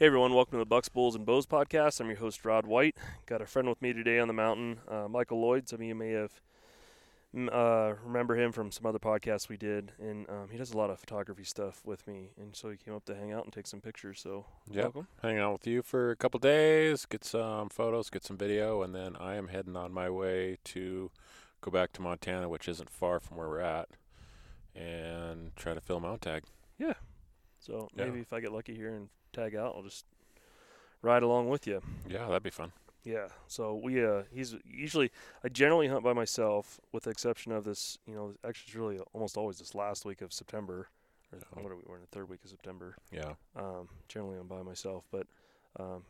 [0.00, 2.00] Hey everyone, welcome to the Bucks, Bulls, and Bows podcast.
[2.00, 2.96] I'm your host Rod White.
[3.26, 5.68] Got a friend with me today on the mountain, uh, Michael Lloyd.
[5.68, 6.40] Some of you may have
[7.36, 10.88] uh, remember him from some other podcasts we did, and um, he does a lot
[10.88, 12.30] of photography stuff with me.
[12.40, 14.20] And so he came up to hang out and take some pictures.
[14.22, 14.84] So Yep.
[14.84, 15.06] welcome.
[15.20, 18.94] Hang out with you for a couple days, get some photos, get some video, and
[18.94, 21.10] then I am heading on my way to
[21.60, 23.90] go back to Montana, which isn't far from where we're at,
[24.74, 26.44] and try to fill mount tag.
[26.78, 26.94] Yeah.
[27.58, 28.06] So Yeah.
[28.06, 30.04] maybe if I get lucky here and tag out, I'll just
[31.02, 31.80] ride along with you.
[32.08, 32.72] Yeah, that'd be fun.
[33.04, 33.28] Yeah.
[33.46, 35.10] So we uh he's usually
[35.42, 38.98] I generally hunt by myself with the exception of this, you know, actually it's really
[39.14, 40.88] almost always this last week of September.
[41.32, 42.96] Or what are we we're in the third week of September.
[43.10, 43.32] Yeah.
[43.56, 45.26] Um generally I'm by myself, but
[45.78, 46.02] um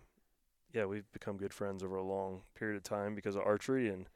[0.72, 4.06] yeah, we've become good friends over a long period of time because of archery and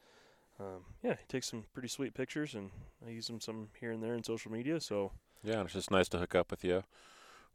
[0.58, 2.70] um yeah, he takes some pretty sweet pictures and
[3.06, 5.12] I use them some here and there in social media, so
[5.44, 6.82] Yeah, and it's just nice to hook up with you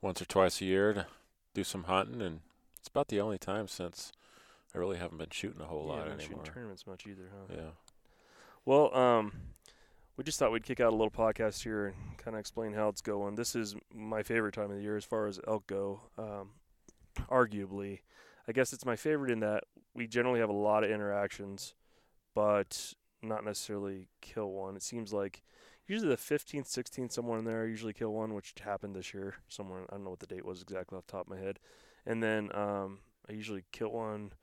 [0.02, 1.08] once or twice a year to
[1.53, 2.41] do some hunting, and
[2.77, 4.12] it's about the only time since
[4.73, 6.05] I really haven't been shooting a whole lot anymore.
[6.05, 7.55] yeah, lot not shooting tournaments much either, huh?
[7.55, 7.69] Yeah.
[8.66, 9.31] Well, um,
[10.16, 12.89] we just thought we'd kick out a little podcast here and kind of explain how
[12.89, 13.36] it's going.
[13.36, 16.02] This is my favorite time of the year as far as elk go.
[16.17, 16.50] Um,
[17.30, 18.00] arguably,
[18.47, 21.73] I guess it's my favorite in that we generally have a lot of interactions,
[22.36, 24.75] but not necessarily kill one.
[24.75, 25.42] It seems like
[25.90, 29.36] usually the 15th, 16th, somewhere in there, I usually kill one, which happened this year.
[29.48, 31.59] Somewhere, I don't know what the date was exactly off the top of my head.
[32.06, 34.34] And then um, I usually kill one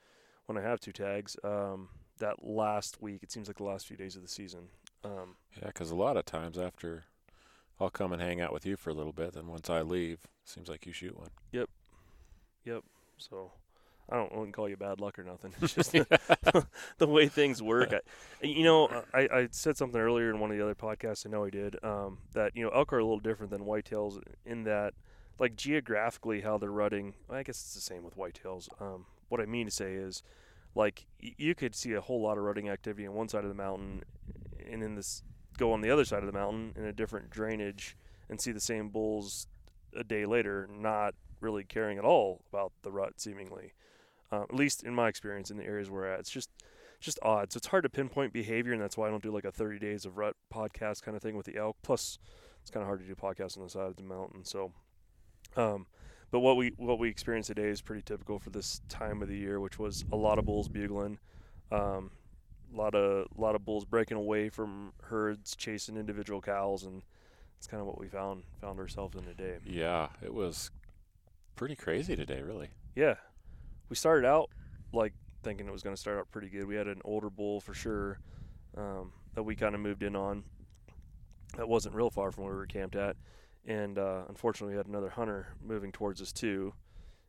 [0.46, 1.36] when I have two tags.
[1.42, 4.68] Um, that last week, it seems like the last few days of the season.
[5.04, 7.04] Um, Yeah, 'cause a lot of times after
[7.78, 10.26] I'll come and hang out with you for a little bit, then once I leave,
[10.44, 11.30] seems like you shoot one.
[11.52, 11.68] Yep.
[12.64, 12.84] Yep.
[13.18, 13.52] So
[14.08, 15.52] I don't I wouldn't call you bad luck or nothing.
[15.60, 16.06] It's just the,
[16.98, 17.92] the way things work.
[17.92, 18.00] I,
[18.46, 21.26] you know, I, I said something earlier in one of the other podcasts.
[21.26, 21.82] I know I did.
[21.82, 24.94] Um, that you know, elk are a little different than whitetails in that,
[25.38, 27.14] like geographically, how they're rutting.
[27.28, 28.68] I guess it's the same with whitetails.
[28.80, 30.22] Um, what I mean to say is,
[30.74, 33.48] like y- you could see a whole lot of rutting activity on one side of
[33.48, 34.02] the mountain,
[34.70, 35.22] and in this
[35.58, 37.96] go on the other side of the mountain in a different drainage
[38.28, 39.46] and see the same bulls
[39.96, 43.72] a day later, not really caring at all about the rut, seemingly.
[44.32, 46.50] Uh, at least in my experience in the areas where we're at, it's just
[47.00, 47.52] just odd.
[47.52, 49.78] So it's hard to pinpoint behavior, and that's why I don't do like a 30
[49.78, 51.76] days of rut podcast kind of thing with the elk.
[51.82, 52.18] Plus,
[52.62, 54.44] it's kind of hard to do podcasts on the side of the mountain.
[54.44, 54.72] So,
[55.56, 55.86] um,
[56.30, 59.36] but what we what we experienced today is pretty typical for this time of the
[59.36, 61.18] year, which was a lot of bulls bugling,
[61.70, 62.10] um,
[62.72, 67.02] a lot of a lot of bulls breaking away from herds, chasing individual cows, and
[67.58, 69.58] it's kind of what we found found ourselves in today.
[69.64, 70.70] Yeah, it was
[71.54, 72.70] pretty crazy today, really.
[72.94, 73.14] Yeah.
[73.88, 74.50] We started out
[74.92, 76.66] like thinking it was going to start out pretty good.
[76.66, 78.18] We had an older bull for sure
[78.76, 80.44] um, that we kind of moved in on.
[81.56, 83.16] That wasn't real far from where we were camped at.
[83.66, 86.74] And uh, unfortunately, we had another hunter moving towards us too.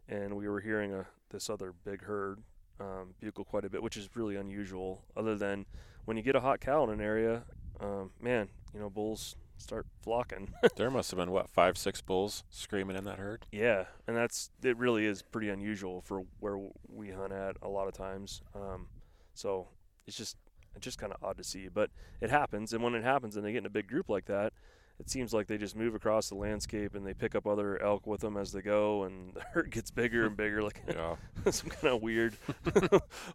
[0.09, 2.41] And we were hearing a, this other big herd
[2.79, 5.03] um, bugle quite a bit, which is really unusual.
[5.15, 5.65] Other than
[6.05, 7.43] when you get a hot cow in an area,
[7.79, 10.53] um, man, you know, bulls start flocking.
[10.75, 13.45] there must have been what five, six bulls screaming in that herd.
[13.51, 14.77] Yeah, and that's it.
[14.77, 16.57] Really is pretty unusual for where
[16.87, 18.41] we hunt at a lot of times.
[18.55, 18.87] Um,
[19.33, 19.67] so
[20.05, 20.37] it's just
[20.75, 21.89] it's just kind of odd to see, but
[22.21, 22.73] it happens.
[22.73, 24.53] And when it happens, and they get in a big group like that,
[24.99, 28.07] it seems like they just move across the landscape and they pick up other elk
[28.07, 30.81] with them as they go, and the herd gets bigger and bigger, like
[31.51, 32.35] some kind of weird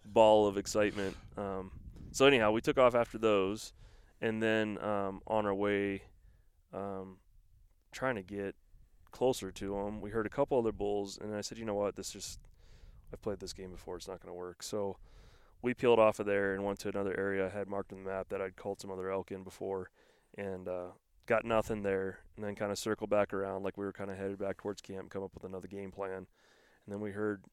[0.05, 1.17] ball of excitement.
[1.37, 1.71] Um,
[2.11, 3.73] so anyhow, we took off after those,
[4.21, 6.03] and then um, on our way,
[6.73, 7.19] um,
[7.91, 8.55] trying to get
[9.11, 11.97] closer to them, we heard a couple other bulls, and I said, you know what,
[11.97, 12.41] this just
[13.13, 14.63] I've played this game before, it's not going to work.
[14.63, 14.97] So
[15.61, 18.11] we peeled off of there and went to another area I had marked on the
[18.11, 19.91] map that I'd called some other elk in before,
[20.39, 20.87] and uh,
[21.27, 24.17] got nothing there, and then kind of circled back around like we were kind of
[24.17, 26.27] headed back towards camp, come up with another game plan, and
[26.89, 27.45] then we heard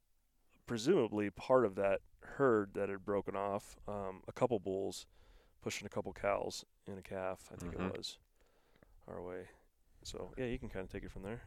[0.66, 5.06] presumably part of that herd that had broken off, um, a couple bulls
[5.62, 7.90] pushing a couple cows and a calf, I think Mhm.
[7.90, 8.18] it was,
[9.10, 9.48] our way.
[10.04, 11.42] So yeah, you can kind of take it from there.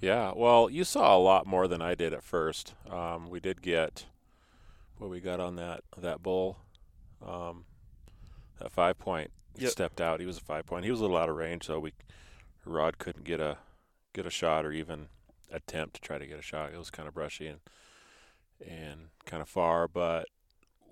[0.00, 0.32] Yeah.
[0.34, 2.74] Well, you saw a lot more than I did at first.
[2.90, 4.06] Um, we did get
[4.98, 6.58] what we got on that that bull,
[7.24, 7.64] um,
[8.58, 9.30] that five point.
[9.58, 9.70] Yep.
[9.70, 10.20] stepped out.
[10.20, 10.84] He was a five point.
[10.84, 11.92] He was a little out of range, so we
[12.64, 13.58] Rod couldn't get a
[14.12, 15.08] get a shot or even
[15.50, 16.72] attempt to try to get a shot.
[16.72, 17.60] It was kind of brushy and
[18.66, 19.88] and kind of far.
[19.88, 20.28] But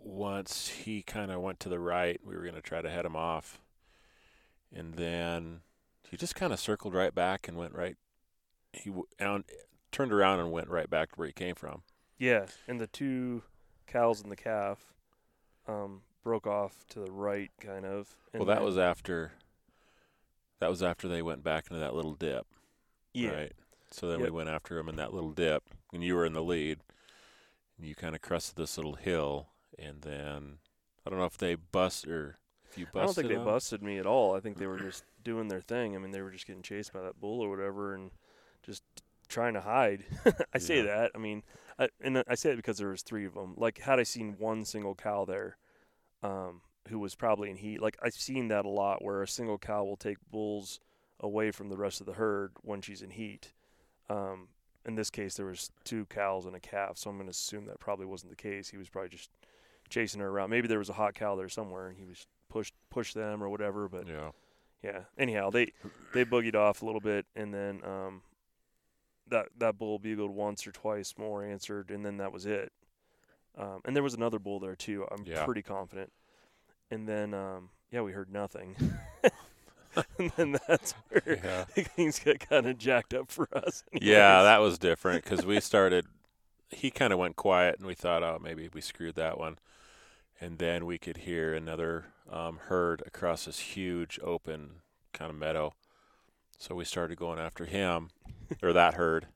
[0.03, 3.05] once he kind of went to the right, we were going to try to head
[3.05, 3.61] him off,
[4.75, 5.61] and then
[6.11, 7.97] he just kind of circled right back and went right.
[8.73, 9.45] He down,
[9.93, 11.83] turned around and went right back to where he came from.
[12.19, 13.43] Yeah, and the two
[13.87, 14.93] cows and the calf
[15.67, 18.15] um, broke off to the right, kind of.
[18.35, 19.33] well, that was after.
[20.59, 22.47] That was after they went back into that little dip.
[23.15, 23.31] yeah.
[23.31, 23.53] Right.
[23.93, 26.43] So then we went after him in that little dip, and you were in the
[26.43, 26.81] lead.
[27.77, 29.49] And you kind of crested this little hill,
[29.79, 30.59] and then
[31.05, 32.40] I don't know if they bust or
[32.71, 32.87] if you.
[32.95, 33.45] I don't think they them.
[33.45, 34.35] busted me at all.
[34.35, 35.95] I think they were just doing their thing.
[35.95, 38.11] I mean, they were just getting chased by that bull or whatever, and
[38.63, 38.83] just
[39.29, 40.05] trying to hide.
[40.55, 41.13] I say that.
[41.15, 41.43] I mean,
[41.79, 43.55] I, and I say it because there was three of them.
[43.57, 45.57] Like, had I seen one single cow there,
[46.23, 49.59] um, who was probably in heat, like I've seen that a lot, where a single
[49.59, 50.81] cow will take bulls
[51.21, 53.53] away from the rest of the herd when she's in heat.
[54.09, 54.49] Um,
[54.87, 57.67] in this case, there was two cows and a calf, so I'm going to assume
[57.67, 58.69] that probably wasn't the case.
[58.69, 59.31] He was probably just
[59.89, 60.51] chasing her around.
[60.51, 63.49] Maybe there was a hot cow there somewhere, and he was pushed pushed them or
[63.49, 63.89] whatever.
[63.89, 64.33] But Yeah.
[64.83, 65.01] yeah.
[65.17, 65.73] Anyhow, they
[66.13, 68.23] they boogied off a little bit, and then um,
[69.29, 72.73] that that bull bugled once or twice more, answered, and then that was it.
[73.57, 75.07] Um, and there was another bull there too.
[75.11, 75.45] I'm Yeah.
[75.45, 76.13] pretty confident.
[76.91, 78.77] And then um, yeah, we heard nothing.
[80.19, 81.65] and then that's where Yeah.
[81.67, 83.83] things got kind of jacked up for us.
[83.93, 86.07] Yeah, that was different because we started.
[86.69, 89.59] He kind of went quiet, and we thought, oh, maybe we screwed that one.
[90.41, 94.77] And then we could hear another um, herd across this huge open
[95.13, 95.75] kind of meadow.
[96.59, 98.11] So we started going after him,
[98.63, 99.27] or that herd.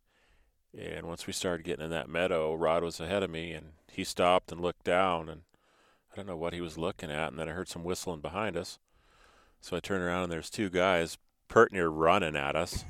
[0.76, 4.02] And once we started getting in that meadow, Rod was ahead of me, and he
[4.02, 5.42] stopped and looked down, and
[6.12, 7.30] I don't know what he was looking at.
[7.30, 8.78] And then I heard some whistling behind us.
[9.60, 11.18] So I turned around, and there's two guys
[11.48, 12.84] pert near running at us.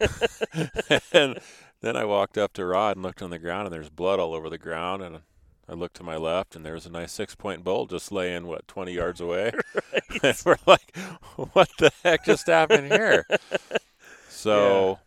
[1.12, 1.38] and
[1.80, 4.34] then I walked up to Rod and looked on the ground, and there's blood all
[4.34, 5.02] over the ground.
[5.02, 5.20] And
[5.68, 8.68] I look to my left, and there's a nice six point bull just laying, what,
[8.68, 9.52] 20 yards away?
[10.22, 10.96] and we're like,
[11.52, 13.26] what the heck just happened here?
[14.28, 14.98] So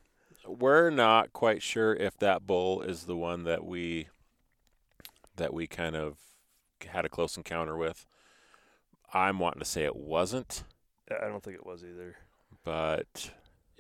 [0.48, 4.08] we're not quite sure if that bull is the one that we
[5.36, 6.18] that we kind of
[6.88, 8.04] had a close encounter with.
[9.14, 10.64] I'm wanting to say it wasn't
[11.12, 12.16] I don't think it was either.
[12.64, 13.30] but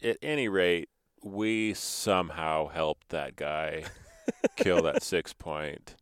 [0.03, 0.89] at any rate,
[1.23, 3.85] we somehow helped that guy
[4.57, 5.95] kill that six point,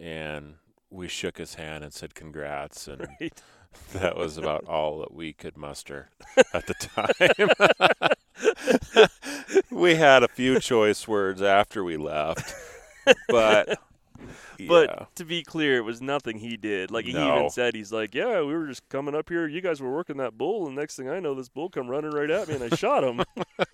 [0.00, 0.54] and
[0.90, 3.32] we shook his hand and said congrats, and Right.
[3.94, 6.10] that was about all that we could muster
[6.52, 8.16] at the time.
[9.70, 12.54] we had a few choice words after we left,
[13.28, 13.78] but
[14.68, 15.04] But yeah.
[15.16, 16.90] to be clear, it was nothing he did.
[16.90, 17.36] Like he No.
[17.38, 19.48] even said, he's like, "Yeah, we were just coming up here.
[19.48, 22.10] You guys were working that bull, and next thing I know, this bull come running
[22.12, 23.22] right at me, and I shot him."
[23.58, 23.64] I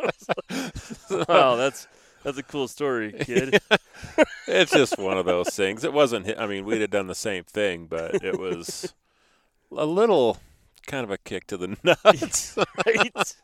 [1.11, 1.87] like, wow, that's
[2.29, 3.59] that's a cool story, kid.
[4.47, 5.83] it's just one of those things.
[5.83, 6.39] It wasn't.
[6.39, 8.93] I mean, we'd have done the same thing, but it was
[9.75, 10.37] a little
[10.87, 12.55] kind of a kick to the nuts.
[12.87, 13.35] right?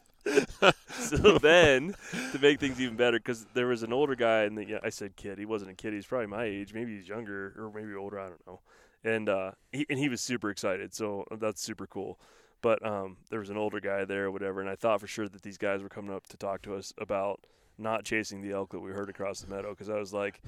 [0.90, 1.94] so then,
[2.32, 4.90] to make things even better, because there was an older guy, and the, yeah, I
[4.90, 5.38] said kid.
[5.38, 5.94] He wasn't a kid.
[5.94, 6.74] He's probably my age.
[6.74, 8.20] Maybe he's younger or maybe older.
[8.20, 8.60] I don't know.
[9.02, 10.94] And uh, he and he was super excited.
[10.94, 12.18] So that's super cool.
[12.60, 15.28] But um, there was an older guy there or whatever, and I thought for sure
[15.28, 17.46] that these guys were coming up to talk to us about
[17.78, 19.70] not chasing the elk that we heard across the meadow.
[19.70, 20.40] Because I was like,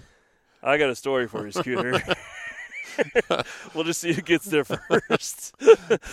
[0.63, 2.01] I got a story for you, Scooter.
[3.75, 5.55] we'll just see who gets there first.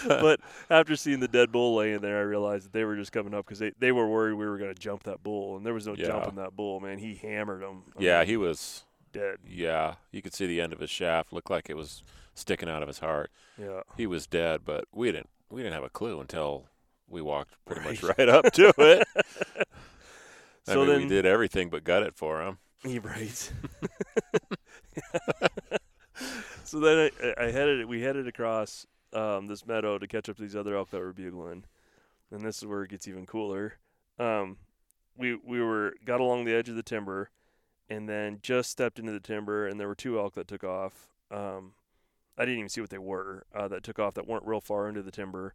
[0.07, 0.39] but
[0.69, 3.45] after seeing the dead bull laying there, I realized that they were just coming up
[3.45, 5.88] because they, they were worried we were going to jump that bull, and there was
[5.88, 6.07] no Yeah.
[6.07, 6.80] jumping that bull.
[6.80, 7.83] Man, he hammered him.
[7.98, 8.83] I yeah, mean, he was.
[9.13, 9.38] dead.
[9.48, 11.31] Yeah, you could see the end of his shaft.
[11.31, 12.04] Looked like it was
[12.36, 13.31] sticking out of his heart.
[13.57, 15.30] Yeah, He was dead, but we didn't.
[15.50, 16.65] We didn't have a clue until
[17.07, 18.18] we walked pretty much Right.
[18.18, 19.07] right up to it.
[20.68, 22.57] I So mean, then- we did everything but gut it for him.
[22.83, 23.51] he right.
[26.63, 30.41] so then I, I headed we headed across um, this meadow to catch up to
[30.41, 31.65] these other elk that were bugling,
[32.32, 33.74] and this is where it gets even cooler.
[34.20, 34.58] Um,
[35.17, 37.29] we we were got along the edge of the timber,
[37.89, 41.10] and then just stepped into the timber, and there were two elk that took off.
[41.32, 41.74] Um,
[42.38, 44.88] I didn't even see what they were uh, that took off that weren't real far
[44.88, 45.53] into the timber,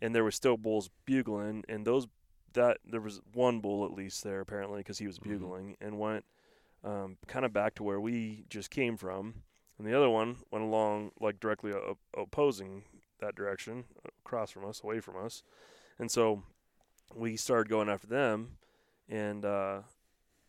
[0.00, 2.06] and there was still bulls bugling, and those
[2.54, 5.24] that there was one bull at least there apparently because he was Mhm.
[5.24, 6.24] bugling and went
[6.84, 9.42] um, kind of back to where we just came from,
[9.78, 12.84] and the other one went along like directly o- opposing
[13.20, 13.84] that direction,
[14.24, 15.44] across from us, away from us,
[16.00, 16.42] and so
[17.14, 18.58] we started going after them,
[19.08, 19.82] and uh,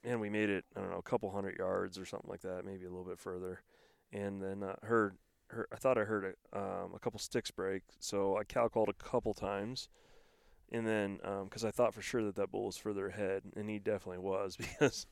[0.04, 2.66] and we made it I don't know a couple hundred yards or something like that,
[2.66, 3.62] maybe a little bit further,
[4.12, 5.18] and then uh, heard.
[5.50, 8.90] heard I thought I heard a, um, a couple sticks break, so I cow called
[8.90, 9.88] a couple times,
[10.74, 13.70] and then um, because I thought for sure that that bull was further ahead, and
[13.70, 15.06] he definitely was because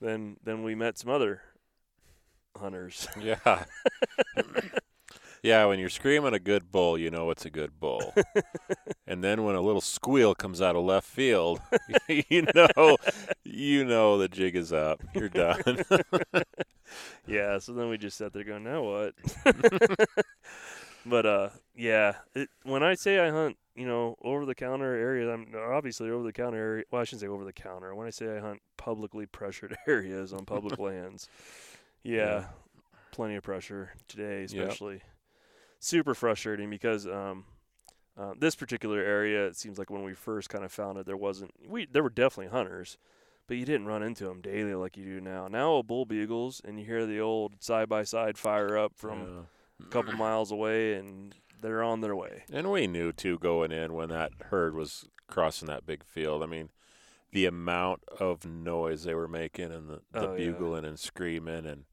[0.00, 1.42] then then we met some other
[2.56, 3.06] hunters.
[3.20, 3.64] Yeah.
[5.42, 8.14] yeah, when you're screaming a good bull, you know it's a good bull.
[9.06, 11.60] and then when a little squeal comes out of left field,
[12.08, 12.96] you know
[13.44, 15.02] you know the jig is up.
[15.14, 15.84] You're done.
[17.26, 19.14] yeah, so then we just sat there going, now what?
[21.06, 25.28] But uh, Yeah, it, when I say I hunt, you know, over the counter areas,
[25.28, 26.84] I'm obviously over the counter area.
[26.90, 27.94] Well, I shouldn't say over the counter.
[27.94, 31.28] When I say I hunt publicly pressured areas on public lands,
[32.02, 32.44] yeah, Yeah.
[33.10, 34.44] plenty of pressure today, Yep.
[34.46, 35.02] especially.
[35.80, 37.44] Super frustrating because um,
[38.16, 41.16] uh, this particular area, it seems like when we first kind of found it, there
[41.16, 42.96] wasn't we there were definitely hunters,
[43.46, 45.48] but you didn't run into them daily like you do now.
[45.48, 49.20] Now, a bull bugles and you hear the old side by side fire up from
[49.20, 49.42] Yeah.
[49.80, 52.44] A couple miles away, and they're on their way.
[52.52, 56.42] And we knew too going in when that herd was crossing that big field.
[56.42, 56.70] I mean,
[57.32, 60.50] the amount of noise they were making and the, the Oh, yeah.
[60.52, 61.84] bugling and screaming, and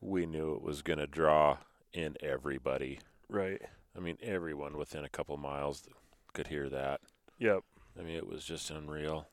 [0.00, 1.58] we knew it was going to draw
[1.92, 3.00] in everybody.
[3.28, 3.60] Right.
[3.96, 5.82] I mean, everyone within a couple miles
[6.32, 7.00] could hear that.
[7.38, 7.60] Yep.
[7.98, 9.26] I mean, it was just unreal.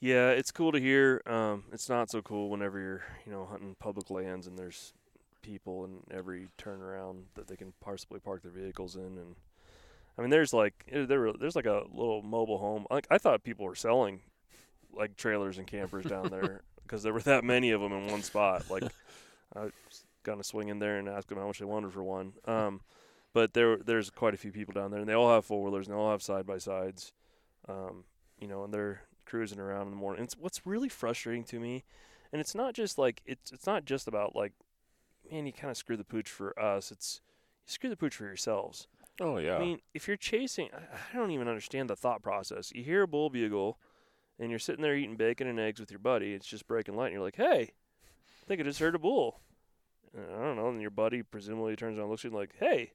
[0.00, 1.20] Yeah, it's cool to hear.
[1.26, 4.94] Um, it's not so cool whenever you're, you know, hunting public lands and there's
[5.48, 9.02] people in every turnaround that they can possibly park their vehicles in.
[9.02, 9.36] And
[10.18, 12.86] I mean, there's like eh, there were, there's like a little mobile home.
[12.90, 14.20] Like I thought people were selling
[14.92, 18.22] like trailers and campers down there because there were that many of them in one
[18.22, 18.70] spot.
[18.70, 18.84] Like
[19.56, 22.32] I was gonna swing in there and ask them how much they wanted for one.
[22.44, 22.80] Um,
[23.32, 25.86] but there there's quite a few people down there, and they all have four wheelers
[25.86, 27.12] and they all have side by sides.
[27.68, 28.04] Um,
[28.38, 30.24] you know, and they're cruising around in the morning.
[30.24, 31.84] It's what's really frustrating to me,
[32.32, 34.52] and it's not just like it's it's not just about like,
[35.30, 36.90] man, you kind of screw the pooch for us.
[36.90, 37.20] It's
[37.66, 38.86] you screw the pooch for yourselves.
[39.20, 39.56] Oh yeah.
[39.56, 42.72] I mean, if you're chasing, I, don't even understand the thought process.
[42.74, 43.78] You hear a bull bugle,
[44.38, 46.34] and you're sitting there eating bacon and eggs with your buddy.
[46.34, 49.40] It's just breaking light, and you're like, hey, I think I just heard a bull.
[50.14, 50.68] And I don't know.
[50.68, 52.92] And your buddy presumably turns around and looks at you like, hey,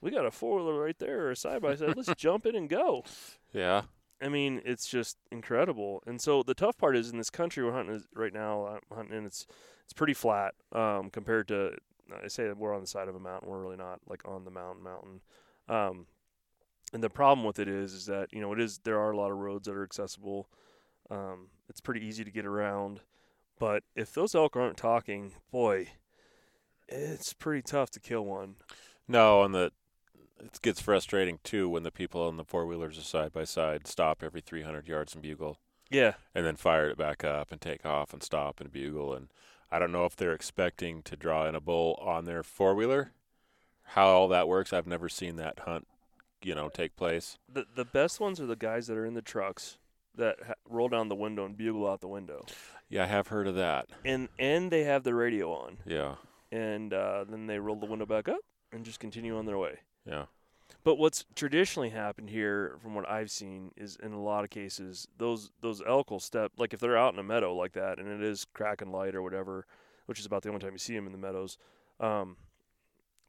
[0.00, 1.94] we got a four wheeler right there or a side by side.
[1.96, 3.04] Let's jump in and go.
[3.52, 3.82] yeah.
[4.22, 6.02] I mean, it's just incredible.
[6.06, 8.66] And so the tough part is in this country we're hunting right now.
[8.66, 9.46] I'm hunting, and it's
[9.84, 11.72] it's pretty flat um, compared to.
[12.12, 13.48] I say that we're on the side of a mountain.
[13.48, 15.20] We're really not like on the mountain mountain.
[15.68, 16.06] Um,
[16.92, 19.16] and the problem with it is, is that you know it is there are a
[19.16, 20.48] lot of roads that are accessible.
[21.10, 23.00] Um, it's pretty easy to get around,
[23.58, 25.88] but if those elk aren't talking, boy,
[26.88, 28.56] it's pretty tough to kill one.
[29.08, 29.72] No, and the
[30.42, 33.86] it gets frustrating too when the people on the four wheelers are side by side
[33.86, 35.58] stop every 300 yards and bugle,
[35.90, 39.14] Yeah, and then fire it back up and take off and stop and bugle.
[39.14, 39.28] And
[39.70, 43.12] I don't know if they're expecting to draw in a bull on their four wheeler.
[43.94, 45.86] How all that works, I've never seen that hunt,
[46.42, 47.38] you know, take place.
[47.52, 49.78] the the best ones are the guys that are in the trucks
[50.16, 52.44] that ha- roll down the window and bugle out the window.
[52.88, 53.88] Yeah, I have heard of that.
[54.04, 56.16] and and they have the radio on, Yeah,
[56.52, 58.40] and uh, then they roll the window back up
[58.72, 59.78] and just continue on their way.
[60.06, 60.24] Yeah,
[60.82, 65.08] But what's traditionally happened here, from what I've seen, is in a lot of cases
[65.18, 68.08] those those elk will step like if they're out in a meadow like that, and
[68.08, 69.66] it is cracking light or whatever,
[70.06, 71.58] which is about the only time you see them in the meadows.
[71.98, 72.36] Um,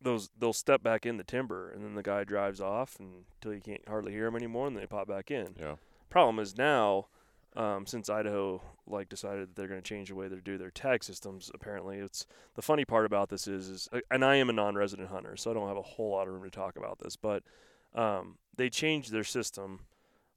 [0.01, 3.62] those they'll step back in the timber, and then the guy drives off until you
[3.62, 5.56] can't hardly hear him anymore, and they pop back in.
[5.60, 5.75] yeah.
[6.10, 7.08] Problem is now,
[7.55, 10.72] um, since Idaho like decided that they're going to change the way they do their
[10.72, 11.51] tag systems.
[11.53, 15.36] Apparently, it's the funny part about this is, is and I am a non-resident hunter,
[15.36, 17.15] so I don't have a whole lot of room to talk about this.
[17.15, 17.43] But
[17.93, 19.81] um, they changed their system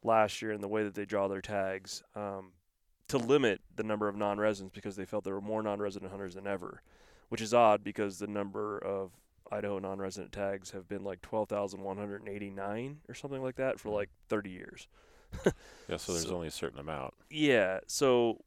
[0.03, 2.53] last year in the way that they draw their tags um,
[3.09, 6.47] to limit the number of non-residents because they felt there were more non-resident hunters than
[6.47, 6.83] ever,
[7.29, 9.13] which is odd because the number of
[9.51, 14.89] Idaho non-resident tags have been like 12,189 or something like that for like 30 years.
[15.89, 17.13] Yeah, so there's So- only a certain amount.
[17.31, 17.81] Yeah.
[17.87, 18.39] So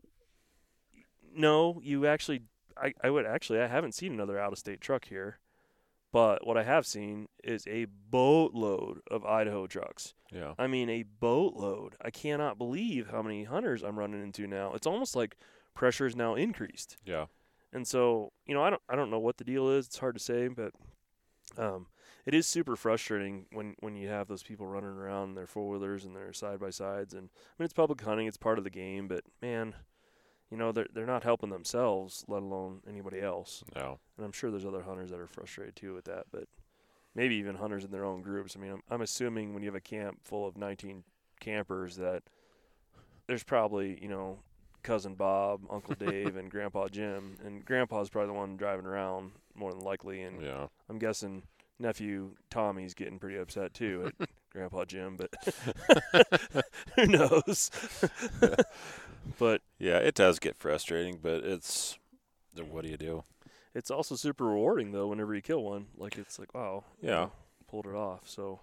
[1.36, 2.41] no, you actually
[2.82, 5.39] I, I would actually I haven't seen another out of state truck here.
[6.13, 10.13] But what I have seen is a boatload of Idaho trucks.
[10.32, 11.96] Yeah, I mean a boatload.
[12.01, 14.72] I cannot believe how many hunters I'm running into now.
[14.74, 15.36] It's almost like
[15.75, 16.98] pressure is now increased.
[17.06, 17.25] yeah,
[17.74, 19.86] And so, you know, I don't I don't know what the deal is.
[19.88, 20.72] It's hard to say, but
[21.58, 21.88] um,
[22.27, 25.69] it is super frustrating when when you have those people running around in their four
[25.69, 27.13] wheelers and their side by sides.
[27.13, 29.07] And I mean, it's public hunting; it's part of the game.
[29.07, 29.75] But man,
[30.51, 33.63] you know, they're they're not helping themselves, let alone anybody else.
[33.74, 34.00] no.
[34.17, 36.25] And I'm sure there's other hunters that are frustrated too with that.
[36.29, 36.50] But
[37.15, 38.57] maybe even hunters in their own groups.
[38.57, 41.05] I mean, I'm, I'm assuming when you have a camp full of 19
[41.39, 42.24] campers that
[43.27, 44.39] there's probably you know
[44.84, 49.72] cousin Bob, Uncle Dave, and Grandpa Jim, and Grandpa's probably the one driving around more
[49.72, 51.43] than likely, and Yeah, I'm guessing
[51.79, 55.34] nephew Tommy's getting pretty upset too at Grandpa Jim, but
[56.96, 57.69] who knows?
[59.39, 59.98] but yeah.
[59.98, 61.98] It does get frustrating, but it's
[62.72, 63.24] what do you do?
[63.75, 65.86] it's also super rewarding though whenever you kill one.
[65.98, 67.15] Like it's like wow, you Yeah.
[67.15, 67.31] know,
[67.67, 68.27] pulled it off.
[68.27, 68.62] So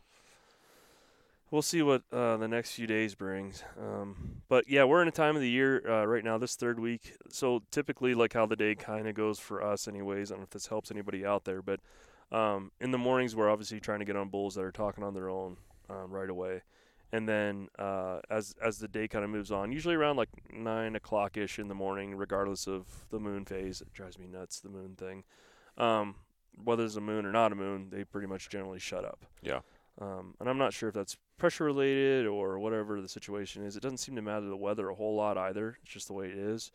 [1.53, 3.63] we'll see what uh, the next few days brings.
[3.81, 6.81] Um, but yeah, we're in a time of the year uh, right now, this third
[6.81, 7.15] week.
[7.31, 10.33] So typically, like how the day kind of goes for us, anyways.
[10.33, 11.79] I don't know if this helps anybody out there, but
[12.33, 15.15] Um, in the mornings, we're obviously trying to get on bulls that are talking on
[15.15, 15.57] their own
[15.89, 16.63] um, right away,
[17.13, 20.97] and then uh, as as the day kind of moves on, usually around like nine
[20.97, 24.69] o'clock ish in the morning, regardless of the moon phase, it drives me nuts the
[24.69, 25.25] moon thing.
[25.79, 26.17] Um,
[26.63, 29.25] whether it's a moon or not a moon, they pretty much generally shut up.
[29.43, 29.61] Yeah.
[30.01, 33.77] Um, and I'm not sure if that's pressure related or whatever the situation is.
[33.77, 35.79] It doesn't seem to matter the weather a whole lot either.
[35.83, 36.73] It's just the way it is.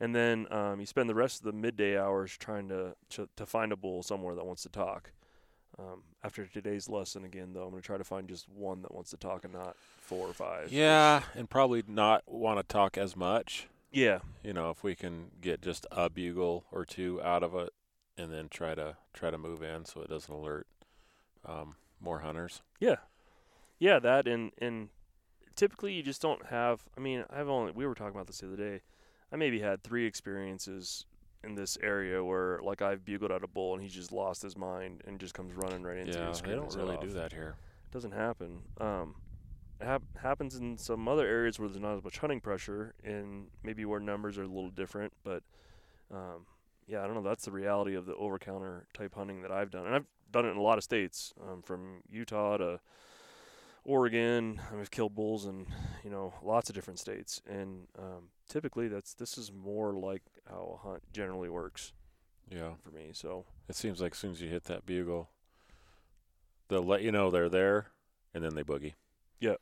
[0.00, 3.46] And then um, you spend the rest of the midday hours trying to, to, to
[3.46, 5.12] find a bull somewhere that wants to talk.
[5.78, 8.94] Um, after today's lesson again, though, I'm going to try to find just one that
[8.94, 10.72] wants to talk and not four or five.
[10.72, 13.68] Yeah, and probably not want to talk as much.
[13.92, 14.20] Yeah.
[14.42, 17.70] You know, if we can get just a bugle or two out of it,
[18.16, 20.66] and then try to try to move in so it doesn't alert
[21.46, 22.62] um, more hunters.
[22.78, 22.96] Yeah.
[23.78, 24.90] Yeah, that and and
[25.56, 26.82] typically you just don't have.
[26.96, 28.82] I mean, I've only we were talking about this the other day.
[29.32, 31.06] I maybe had three experiences
[31.42, 34.56] in this area where like I've bugled at a bull and he's just lost his
[34.56, 36.24] mind and just comes running right into you.
[36.24, 37.02] Yeah, they don't really off.
[37.02, 37.56] do that here.
[37.88, 38.62] It doesn't happen.
[38.80, 39.14] Um,
[39.80, 43.46] it hap- happens in some other areas where there's not as much hunting pressure, and
[43.62, 45.12] maybe where numbers are a little different.
[45.24, 45.42] But
[46.12, 46.46] um,
[46.86, 47.22] yeah, I don't know.
[47.22, 50.44] That's the reality of the over counter type hunting that I've done, and I've done
[50.44, 52.80] it in a lot of states, um, from Utah to
[53.84, 54.60] Oregon.
[54.78, 55.66] I've killed bulls in
[56.04, 60.78] you know lots of different states, and um, typically that's this is more like how
[60.82, 61.92] a hunt generally works
[62.50, 63.10] Yeah, for me.
[63.12, 65.30] So it seems like as soon as you hit that bugle,
[66.68, 67.88] they'll let you know they're there,
[68.34, 68.94] and then they boogie.
[69.40, 69.54] Yeah,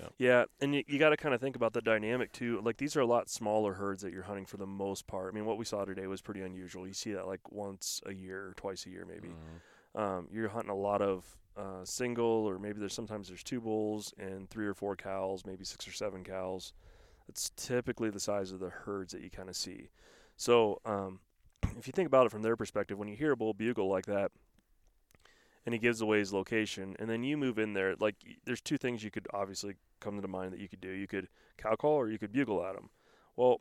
[0.00, 2.60] Yeah, yeah and you, you got to kind of think about the dynamic too.
[2.64, 5.32] Like these are a lot smaller herds that you're hunting for the most part.
[5.32, 6.86] I mean, what we saw today was pretty unusual.
[6.86, 9.28] You see that like once a year, twice a year, maybe.
[9.28, 9.60] Mhm.
[9.98, 11.24] Um, you're hunting a lot of
[11.56, 15.64] uh, single, or maybe there's sometimes there's two bulls and three or four cows, maybe
[15.64, 16.72] six or seven cows.
[17.26, 19.88] That's typically the size of the herds that you kind of see.
[20.36, 21.18] So um,
[21.76, 24.06] if you think about it from their perspective, when you hear a bull bugle like
[24.06, 24.30] that,
[25.66, 28.14] and he gives away his location, and then you move in there, like
[28.46, 30.90] there's two things you could obviously come to mind that you could do.
[30.90, 31.28] You could
[31.58, 32.88] cow call or you could bugle at him.
[33.36, 33.60] Well,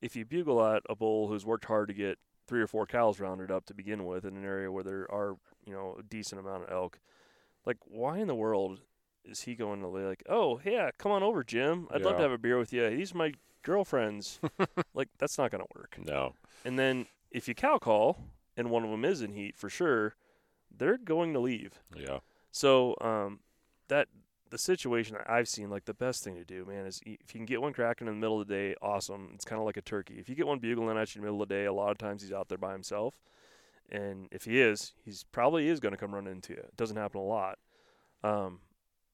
[0.00, 2.18] if you bugle at a bull who's worked hard to get
[2.48, 5.36] three or four cows rounded up to begin with in an area where there are,
[5.64, 6.98] you know, a decent amount of elk,
[7.64, 8.80] like why in the world
[9.24, 11.86] is he going to lay like, oh yeah, come on over, Jim.
[11.90, 12.88] I'd love to have a beer with you.
[12.90, 13.32] These are my
[13.62, 14.40] girlfriends.
[14.94, 15.96] like that's not gonna work.
[16.02, 16.34] No.
[16.64, 18.18] And then if you cow call
[18.56, 20.16] and one of them is in heat for sure,
[20.74, 21.80] they're going to leave.
[21.94, 22.20] Yeah.
[22.50, 23.40] So um,
[23.88, 24.08] that
[24.50, 27.38] the situation that I've seen, like the best thing to do, man, is if you
[27.38, 29.30] can get one cracking in the middle of the day, awesome.
[29.34, 30.16] It's kind of like a turkey.
[30.18, 31.90] If you get one bugling at you in the middle of the day, a lot
[31.90, 33.14] of times he's out there by himself,
[33.90, 36.60] and if he is, he's probably is going to come running into you.
[36.60, 37.58] It doesn't happen a lot,
[38.22, 38.60] um,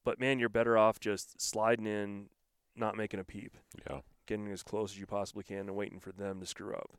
[0.03, 2.27] but man, you're better off just sliding in,
[2.75, 3.57] not making a peep
[3.89, 4.01] Yeah.
[4.27, 6.91] getting as close as you possibly can and waiting for them to screw up.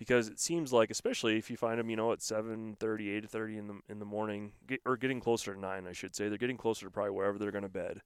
[0.00, 3.66] Because it seems like, especially if you find them, you know, at 7:30, 8:30 in
[3.66, 6.56] the in the morning, get, or getting closer to nine, I should say, they're getting
[6.56, 8.00] closer to probably wherever they're going to bed.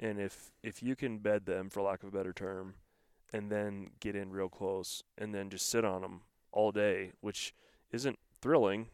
[0.00, 2.74] And if if you can bed them, for lack of a better term,
[3.32, 7.54] and then get in real close, and then just sit on them all day, which
[7.92, 8.88] isn't thrilling,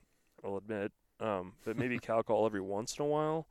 [0.45, 3.47] I'll admit, um, but maybe cow call every once in a while,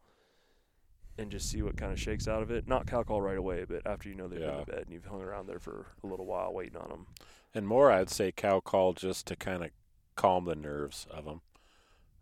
[1.17, 2.67] and just see what kind of shakes out of it.
[2.67, 4.65] Not cow call right away, but after you know they've been Yeah.
[4.65, 7.07] to bed and you've hung around there for a little while waiting on them.
[7.53, 9.71] And more, I'd say cow call just to kind of
[10.15, 11.41] calm the nerves of them.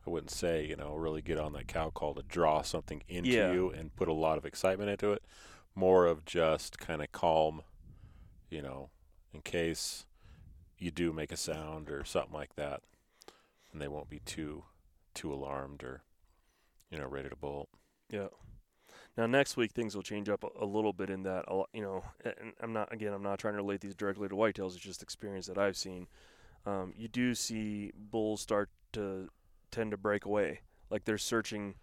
[0.05, 3.31] I wouldn't say, you know, really get on that cow call to draw something into
[3.31, 3.51] Yeah.
[3.51, 5.23] you and put a lot of excitement into it.
[5.73, 7.63] More of just kind of calm,
[8.49, 8.91] you know,
[9.33, 10.05] in case
[10.77, 12.81] you do make a sound or something like that,
[13.71, 14.65] and they won't be too
[15.13, 16.03] too alarmed or,
[16.91, 17.69] you know, ready to bolt.
[18.09, 18.27] Yeah.
[19.17, 22.03] Now next week things will change up a, a little bit in that you know,
[22.61, 24.75] I'm not again I'm not trying to relate these directly to whitetails.
[24.75, 26.07] It's just experience that I've seen.
[26.65, 29.29] Um, you do see bulls start to
[29.71, 31.75] tend to break away, like they're searching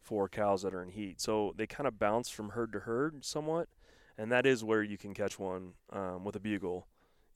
[0.00, 1.20] for cows that are in heat.
[1.20, 3.68] So they kind of bounce from herd to herd somewhat,
[4.16, 6.86] and that is where you can catch one um, with a bugle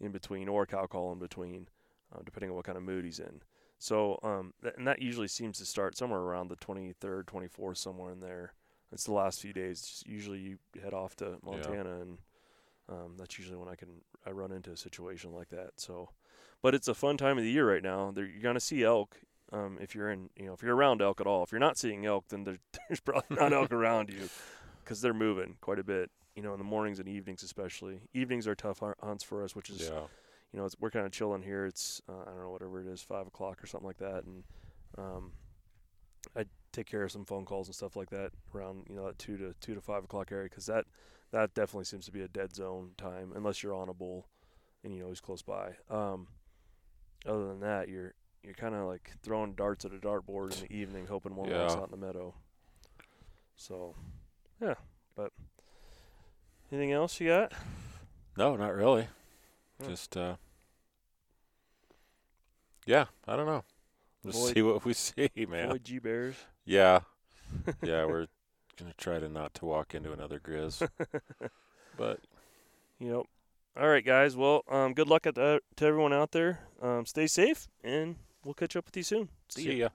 [0.01, 1.69] in between or a cow call in between,
[2.15, 3.43] uh, depending on what kind of mood he's in.
[3.79, 8.13] So um, th- and that usually seems to start somewhere around the 23rd, 24th, somewhere
[8.13, 8.53] in there.
[8.93, 9.81] It's the last few days.
[9.83, 12.19] Just usually you head off to Montana, and
[12.89, 13.89] um, that's usually when I can
[14.27, 15.71] I run into a situation like that.
[15.77, 16.11] So,
[16.63, 18.11] but it's a fun time of the year right now.
[18.11, 19.17] There, you're gonna see elk.
[19.53, 21.43] Um, if you're in, you know, if you're around elk at all.
[21.43, 22.57] If you're not seeing elk, then there,
[22.89, 24.29] there's probably not elk around you,
[24.83, 26.11] because they're moving quite a bit.
[26.37, 28.01] You know, in the mornings and evenings especially.
[28.15, 30.01] Evenings are tough hunts for us, which is Yeah.
[30.53, 31.67] you know, it's, we're kind of chilling here.
[31.67, 34.45] It's uh, I don't know whatever it is, five o'clock or something like that, and
[34.97, 35.33] um,
[36.35, 39.19] I take care of some phone calls and stuff like that around you know that
[39.19, 40.87] two to two to five o'clock area because that
[41.31, 44.27] that definitely seems to be a dead zone time unless you're on a bull
[44.85, 45.73] and you know he's close by.
[45.91, 46.27] Um,
[47.27, 50.73] other than that, you're you're kind of like throwing darts at a dartboard in the
[50.75, 51.71] evening, hoping one Yeah.
[51.71, 52.35] out in the meadow.
[53.55, 53.95] So,
[54.61, 54.75] yeah.
[55.15, 55.31] But
[56.73, 57.53] anything else you got?
[58.37, 59.07] No, not really.
[59.81, 59.87] Yeah.
[59.89, 60.35] Just uh
[62.87, 63.63] Yeah, I don't know.
[64.27, 65.67] Just Avoid- see what we see, man.
[65.67, 66.35] Avoid G bears.
[66.65, 67.01] Yeah.
[67.83, 68.29] Yeah, we're
[68.79, 70.89] gonna try to not to walk into another grizz.
[71.99, 72.21] but
[72.99, 73.25] Yep.
[73.77, 74.37] All right, guys.
[74.37, 76.61] Well, um, good luck at the, to everyone out there.
[76.81, 79.29] Um, stay safe, and we'll catch up with you soon.
[79.49, 79.89] see ya.